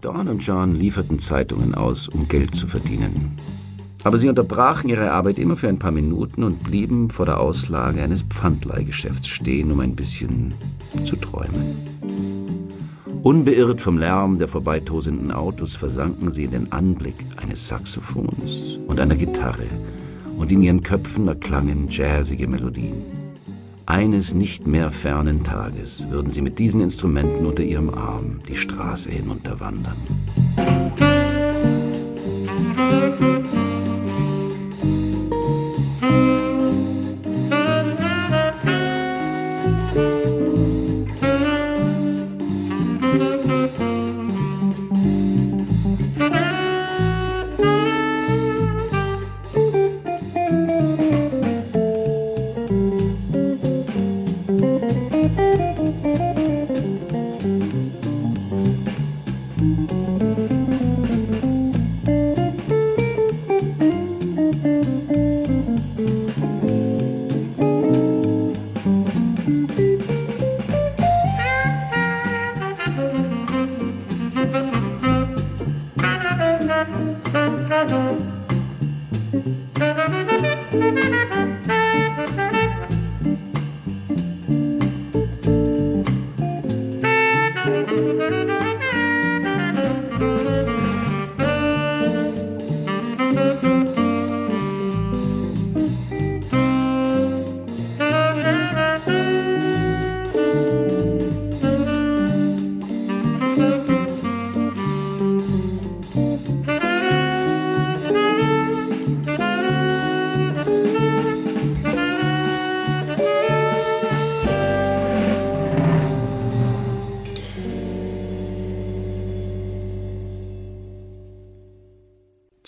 Dawn 0.00 0.28
und 0.28 0.46
John 0.46 0.76
lieferten 0.76 1.18
Zeitungen 1.18 1.74
aus, 1.74 2.06
um 2.06 2.28
Geld 2.28 2.54
zu 2.54 2.68
verdienen. 2.68 3.32
Aber 4.04 4.16
sie 4.16 4.28
unterbrachen 4.28 4.88
ihre 4.88 5.10
Arbeit 5.10 5.38
immer 5.38 5.56
für 5.56 5.68
ein 5.68 5.80
paar 5.80 5.90
Minuten 5.90 6.44
und 6.44 6.62
blieben 6.62 7.10
vor 7.10 7.26
der 7.26 7.40
Auslage 7.40 8.00
eines 8.00 8.22
Pfandleihgeschäfts 8.22 9.26
stehen, 9.26 9.72
um 9.72 9.80
ein 9.80 9.96
bisschen 9.96 10.54
zu 11.04 11.16
träumen. 11.16 11.76
Unbeirrt 13.24 13.80
vom 13.80 13.98
Lärm 13.98 14.38
der 14.38 14.46
vorbeitosenden 14.46 15.32
Autos 15.32 15.74
versanken 15.74 16.30
sie 16.30 16.44
in 16.44 16.52
den 16.52 16.72
Anblick 16.72 17.16
eines 17.36 17.66
Saxophons 17.66 18.78
und 18.86 19.00
einer 19.00 19.16
Gitarre, 19.16 19.66
und 20.36 20.52
in 20.52 20.62
ihren 20.62 20.84
Köpfen 20.84 21.26
erklangen 21.26 21.88
jazzige 21.90 22.46
Melodien. 22.46 23.17
Eines 23.88 24.34
nicht 24.34 24.66
mehr 24.66 24.90
fernen 24.90 25.44
Tages 25.44 26.10
würden 26.10 26.30
sie 26.30 26.42
mit 26.42 26.58
diesen 26.58 26.82
Instrumenten 26.82 27.46
unter 27.46 27.62
ihrem 27.62 27.88
Arm 27.88 28.40
die 28.46 28.54
Straße 28.54 29.10
hinunterwandern. 29.10 29.96
Música 59.60 60.27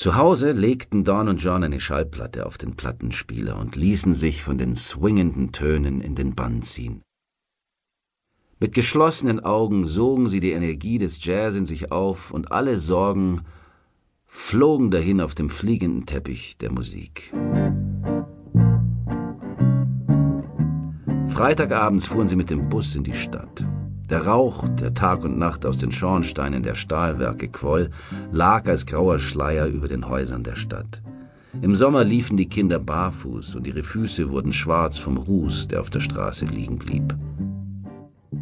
Zu 0.00 0.16
Hause 0.16 0.52
legten 0.52 1.04
Dawn 1.04 1.28
und 1.28 1.42
John 1.42 1.62
eine 1.62 1.78
Schallplatte 1.78 2.46
auf 2.46 2.56
den 2.56 2.74
Plattenspieler 2.74 3.58
und 3.58 3.76
ließen 3.76 4.14
sich 4.14 4.42
von 4.42 4.56
den 4.56 4.74
swingenden 4.74 5.52
Tönen 5.52 6.00
in 6.00 6.14
den 6.14 6.34
Bann 6.34 6.62
ziehen. 6.62 7.02
Mit 8.58 8.72
geschlossenen 8.72 9.40
Augen 9.40 9.86
sogen 9.86 10.30
sie 10.30 10.40
die 10.40 10.52
Energie 10.52 10.96
des 10.96 11.22
Jazz 11.22 11.54
in 11.54 11.66
sich 11.66 11.92
auf 11.92 12.30
und 12.30 12.50
alle 12.50 12.78
Sorgen 12.78 13.42
flogen 14.24 14.90
dahin 14.90 15.20
auf 15.20 15.34
dem 15.34 15.50
fliegenden 15.50 16.06
Teppich 16.06 16.56
der 16.56 16.72
Musik. 16.72 17.30
Freitagabends 21.28 22.06
fuhren 22.06 22.26
sie 22.26 22.36
mit 22.36 22.48
dem 22.48 22.70
Bus 22.70 22.96
in 22.96 23.04
die 23.04 23.12
Stadt. 23.12 23.66
Der 24.10 24.26
Rauch, 24.26 24.66
der 24.68 24.92
Tag 24.92 25.22
und 25.22 25.38
Nacht 25.38 25.64
aus 25.64 25.78
den 25.78 25.92
Schornsteinen 25.92 26.64
der 26.64 26.74
Stahlwerke 26.74 27.46
quoll, 27.46 27.90
lag 28.32 28.66
als 28.66 28.84
grauer 28.84 29.20
Schleier 29.20 29.68
über 29.68 29.86
den 29.86 30.08
Häusern 30.08 30.42
der 30.42 30.56
Stadt. 30.56 31.00
Im 31.62 31.76
Sommer 31.76 32.02
liefen 32.02 32.36
die 32.36 32.48
Kinder 32.48 32.80
barfuß 32.80 33.54
und 33.54 33.68
ihre 33.68 33.84
Füße 33.84 34.30
wurden 34.30 34.52
schwarz 34.52 34.98
vom 34.98 35.16
Ruß, 35.16 35.68
der 35.68 35.80
auf 35.80 35.90
der 35.90 36.00
Straße 36.00 36.44
liegen 36.44 36.76
blieb. 36.76 37.16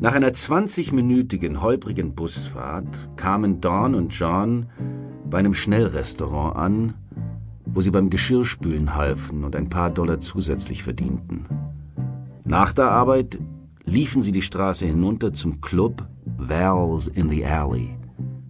Nach 0.00 0.14
einer 0.14 0.32
zwanzigminütigen 0.32 1.60
holprigen 1.60 2.14
Busfahrt 2.14 3.10
kamen 3.16 3.60
Dawn 3.60 3.94
und 3.94 4.18
John 4.18 4.66
bei 5.28 5.38
einem 5.38 5.54
Schnellrestaurant 5.54 6.56
an, 6.56 6.94
wo 7.66 7.82
sie 7.82 7.90
beim 7.90 8.08
Geschirrspülen 8.08 8.94
halfen 8.94 9.44
und 9.44 9.54
ein 9.54 9.68
paar 9.68 9.90
Dollar 9.90 10.20
zusätzlich 10.20 10.82
verdienten. 10.82 11.44
Nach 12.44 12.72
der 12.72 12.90
Arbeit 12.90 13.38
liefen 13.88 14.20
sie 14.20 14.32
die 14.32 14.42
Straße 14.42 14.86
hinunter 14.86 15.32
zum 15.32 15.60
Club 15.60 16.06
Val's 16.36 17.08
in 17.08 17.28
the 17.28 17.44
Alley. 17.44 17.96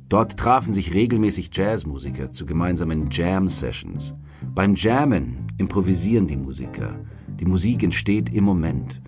Dort 0.09 0.37
trafen 0.37 0.73
sich 0.73 0.95
regelmäßig 0.95 1.51
Jazzmusiker 1.53 2.33
zu 2.33 2.45
gemeinsamen 2.45 3.09
Jam-Sessions. 3.11 4.15
Beim 4.55 4.75
Jammen 4.75 5.47
improvisieren 5.59 6.27
die 6.27 6.37
Musiker. 6.37 6.99
Die 7.39 7.45
Musik 7.45 7.85
entsteht 7.85 8.33
im 8.33 8.45
Moment. 8.45 9.01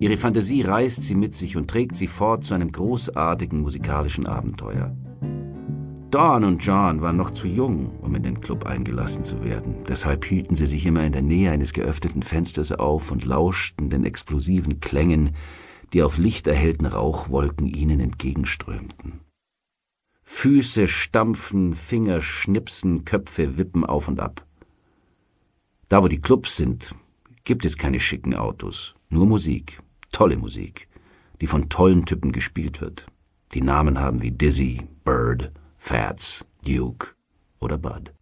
Ihre 0.00 0.16
Fantasie 0.16 0.62
reißt 0.62 1.02
sie 1.02 1.14
mit 1.14 1.34
sich 1.34 1.56
und 1.56 1.68
trägt 1.70 1.94
sie 1.96 2.06
fort 2.06 2.44
zu 2.44 2.54
einem 2.54 2.72
großartigen 2.72 3.60
musikalischen 3.60 4.26
Abenteuer. 4.26 4.96
Dawn 6.10 6.44
und 6.44 6.64
John 6.64 7.02
waren 7.02 7.16
noch 7.18 7.32
zu 7.32 7.46
jung, 7.46 7.90
um 8.00 8.14
in 8.14 8.22
den 8.22 8.40
Club 8.40 8.64
eingelassen 8.64 9.24
zu 9.24 9.44
werden. 9.44 9.76
Deshalb 9.86 10.24
hielten 10.24 10.54
sie 10.54 10.66
sich 10.66 10.86
immer 10.86 11.04
in 11.04 11.12
der 11.12 11.22
Nähe 11.22 11.50
eines 11.50 11.72
geöffneten 11.72 12.22
Fensters 12.22 12.72
auf 12.72 13.12
und 13.12 13.26
lauschten 13.26 13.90
den 13.90 14.04
explosiven 14.04 14.80
Klängen, 14.80 15.30
die 15.92 16.02
auf 16.02 16.18
lichterhellten 16.18 16.86
Rauchwolken 16.86 17.66
ihnen 17.66 18.00
entgegenströmten. 18.00 19.20
Füße 20.22 20.88
stampfen, 20.88 21.74
Finger 21.74 22.20
schnipsen, 22.20 23.04
Köpfe 23.04 23.56
wippen 23.56 23.84
auf 23.84 24.08
und 24.08 24.20
ab. 24.20 24.46
Da, 25.88 26.02
wo 26.02 26.08
die 26.08 26.20
Clubs 26.20 26.56
sind, 26.56 26.94
gibt 27.44 27.64
es 27.64 27.78
keine 27.78 27.98
schicken 27.98 28.34
Autos, 28.34 28.94
nur 29.08 29.26
Musik, 29.26 29.80
tolle 30.12 30.36
Musik, 30.36 30.88
die 31.40 31.46
von 31.46 31.70
tollen 31.70 32.04
Typen 32.04 32.32
gespielt 32.32 32.80
wird, 32.82 33.06
die 33.54 33.62
Namen 33.62 33.98
haben 33.98 34.20
wie 34.20 34.30
Dizzy, 34.30 34.82
Bird, 35.04 35.50
Fats, 35.78 36.46
Duke 36.62 37.14
oder 37.58 37.78
Bud. 37.78 38.12